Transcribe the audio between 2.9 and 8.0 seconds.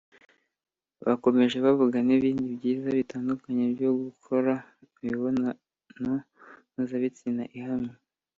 bitandukanye byo gukora imibonano mpuzabitsina ihamye